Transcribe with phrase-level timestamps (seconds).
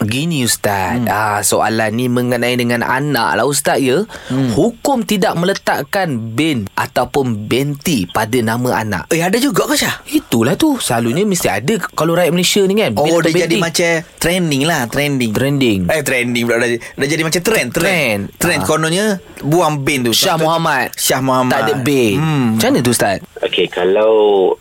[0.00, 1.12] Begini Ustaz hmm.
[1.12, 4.00] ah, Soalan ni mengenai dengan anak lah Ustaz ya
[4.32, 4.56] hmm.
[4.56, 10.00] Hukum tidak meletakkan bin Ataupun binti pada nama anak Eh ada juga ke Syah?
[10.08, 13.92] Itulah tu Selalunya mesti ada Kalau rakyat Malaysia ni kan bin Oh dia jadi macam
[14.16, 18.20] trending lah Trending Trending Eh trending pula dah, dah jadi macam trend Trend.
[18.40, 18.66] Trend Ah.
[18.66, 19.06] kononnya
[19.44, 22.48] Buang bin tu Syah Muhammad Syah Muhammad Tak ada bin hmm.
[22.56, 23.20] Macam mana tu Ustaz?
[23.40, 24.12] Okey, kalau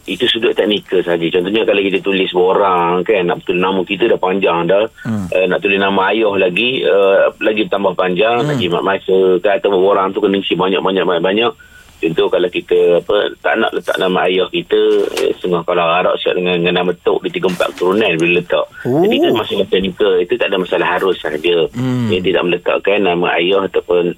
[0.09, 1.21] itu sudut teknikal saja.
[1.21, 4.87] Contohnya kalau kita tulis orang kan, nak tulis nama kita dah panjang dah.
[5.05, 5.28] Hmm.
[5.29, 8.47] Uh, nak tulis nama ayah lagi, uh, lagi tambah panjang, hmm.
[8.49, 11.53] nak jimat masa kan, atau orang tu kena isi banyak-banyak banyak-banyak.
[11.99, 14.79] Contoh kalau kita apa tak nak letak nama ayah kita
[15.19, 18.65] eh, setengah kalau harap siap dengan, dengan nama tok di tiga empat keturunan boleh letak.
[18.87, 19.03] Oh.
[19.03, 20.13] Jadi itu masalah teknikal.
[20.15, 21.67] Itu tak ada masalah harus saja.
[21.75, 22.07] Hmm.
[22.07, 24.15] Dia tidak meletakkan nama ayah ataupun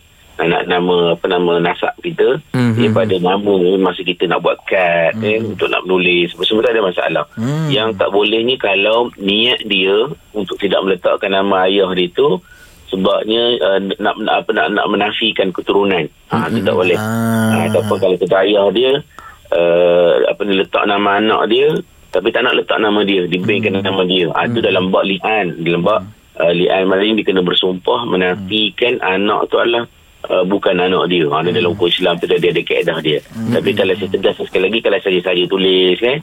[0.71, 2.55] nama apa nama nasab kita Mhm.
[2.55, 2.75] mm-hmm.
[2.79, 3.53] daripada nama
[3.83, 5.27] masa kita nak buat kad mm-hmm.
[5.27, 7.25] eh, untuk nak menulis semua tak ada masalah.
[7.35, 7.67] Mm.
[7.67, 12.39] Yang tak bolehnya kalau niat dia untuk tidak meletakkan nama ayah dia tu
[12.91, 16.07] sebabnya uh, nak, nak apa nak nak menafikan keturunan.
[16.31, 16.51] Ha mm-hmm.
[16.55, 16.97] itu tak boleh.
[16.99, 17.51] Ah.
[17.51, 18.91] Ha ataupun kalau kata ayah dia
[19.51, 21.67] uh, apa ni letak nama anak dia
[22.11, 23.87] tapi tak nak letak nama dia, diberikan mm-hmm.
[23.87, 24.27] nama dia.
[24.35, 26.03] Ha, itu dalam bab li'an, dalam bab
[26.43, 29.87] uh, li'an maknanya dia kena bersumpah menafikan anak tu adalah
[30.29, 31.25] uh, bukan anak dia.
[31.25, 31.55] Ha, hmm.
[31.55, 33.19] dalam hukum Islam tu dia ada, kaedah dia.
[33.33, 33.55] Hmm.
[33.55, 36.19] Tapi kalau saya tegas sekali lagi kalau saja-saja tulis kan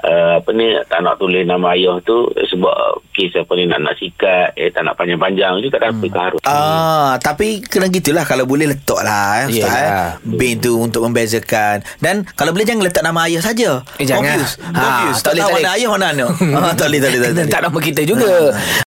[0.00, 4.00] Uh, apa ni tak nak tulis nama ayah tu sebab kes apa ni nak nak
[4.00, 6.16] sikat eh tak nak panjang-panjang tu tak ada apa hmm.
[6.16, 9.68] harus Ah, tapi kena gitulah kalau boleh letak lah eh, Ustaz.
[9.68, 10.16] Yelah.
[10.24, 10.40] Eh.
[10.40, 11.84] Bin tu untuk membezakan.
[12.00, 13.84] Dan kalau boleh jangan letak nama ayah saja.
[14.00, 14.40] Eh, jangan.
[14.40, 14.54] Confuse.
[14.72, 15.20] Ha, Confuse.
[15.20, 15.76] tak tak boleh, tak mana boleh.
[15.76, 16.30] ayah mana anak.
[16.56, 17.20] ah, tak boleh, tak boleh.
[17.20, 18.32] Tak tak nama kita juga